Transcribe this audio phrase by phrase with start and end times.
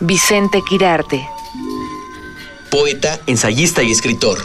[0.00, 1.28] Vicente Quirarte.
[2.70, 4.38] Poeta, ensayista y escritor.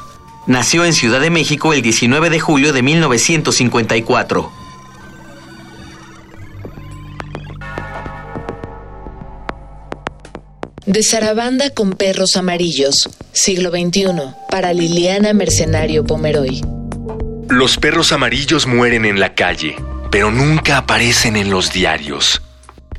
[0.48, 4.52] Nació en Ciudad de México el 19 de julio de 1954.
[10.85, 14.06] De Zarabanda con perros amarillos, siglo XXI,
[14.49, 16.62] para Liliana Mercenario Pomeroy.
[17.48, 19.76] Los perros amarillos mueren en la calle,
[20.12, 22.41] pero nunca aparecen en los diarios.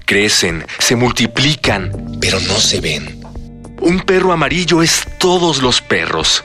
[0.06, 3.20] Crecen, se multiplican, pero no se ven.
[3.80, 6.44] Un perro amarillo es todos los perros.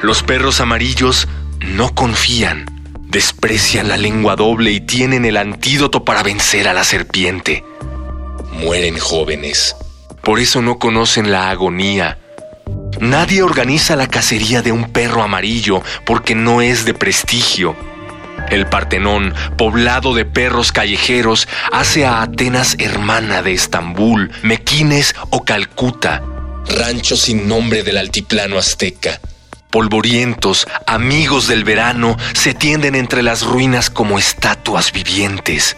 [0.00, 1.26] Los perros amarillos
[1.60, 2.66] no confían,
[3.08, 7.64] desprecian la lengua doble y tienen el antídoto para vencer a la serpiente.
[8.52, 9.74] Mueren jóvenes.
[10.22, 12.18] Por eso no conocen la agonía.
[13.00, 17.74] Nadie organiza la cacería de un perro amarillo porque no es de prestigio.
[18.50, 26.22] El Partenón, poblado de perros callejeros, hace a Atenas hermana de Estambul, Mequines o Calcuta
[26.68, 29.20] rancho sin nombre del altiplano azteca.
[29.70, 35.76] Polvorientos, amigos del verano, se tienden entre las ruinas como estatuas vivientes.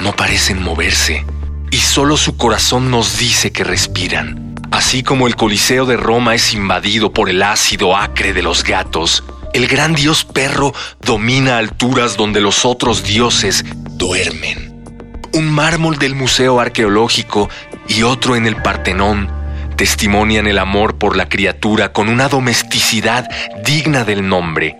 [0.00, 1.24] No parecen moverse,
[1.70, 4.54] y solo su corazón nos dice que respiran.
[4.72, 9.24] Así como el Coliseo de Roma es invadido por el ácido acre de los gatos,
[9.52, 14.84] el gran dios perro domina alturas donde los otros dioses duermen.
[15.32, 17.48] Un mármol del Museo Arqueológico
[17.88, 19.30] y otro en el Partenón
[19.76, 23.30] testimonian el amor por la criatura con una domesticidad
[23.64, 24.76] digna del nombre.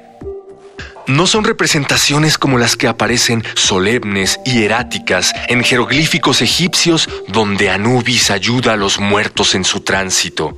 [1.06, 8.30] No son representaciones como las que aparecen solemnes y eráticas en jeroglíficos egipcios donde Anubis
[8.30, 10.56] ayuda a los muertos en su tránsito,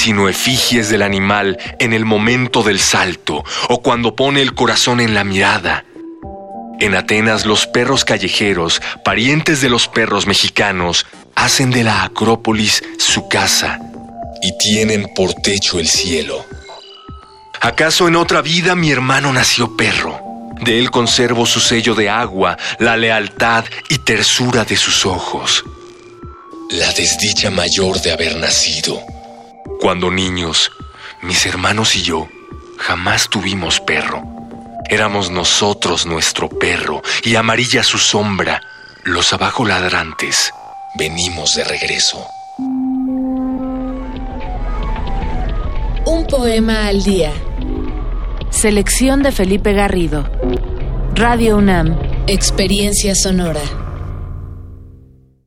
[0.00, 5.12] sino efigies del animal en el momento del salto o cuando pone el corazón en
[5.12, 5.84] la mirada.
[6.80, 13.28] En Atenas los perros callejeros, parientes de los perros mexicanos, hacen de la Acrópolis su
[13.28, 13.78] casa
[14.40, 16.46] y tienen por techo el cielo.
[17.60, 20.18] ¿Acaso en otra vida mi hermano nació perro?
[20.62, 25.62] De él conservo su sello de agua, la lealtad y tersura de sus ojos.
[26.70, 29.19] La desdicha mayor de haber nacido.
[29.80, 30.70] Cuando niños,
[31.22, 32.28] mis hermanos y yo
[32.78, 34.22] jamás tuvimos perro.
[34.88, 38.60] Éramos nosotros nuestro perro y amarilla su sombra,
[39.04, 40.52] los abajo ladrantes
[40.98, 42.26] venimos de regreso.
[46.06, 47.32] Un poema al día.
[48.50, 50.30] Selección de Felipe Garrido.
[51.14, 51.98] Radio UNAM.
[52.26, 53.62] Experiencia sonora.